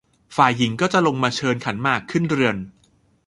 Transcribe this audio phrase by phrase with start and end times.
[0.35, 2.55] ฝ่ายหญิงก็จะลงมาเชิญขันหมากขึ้นเรือน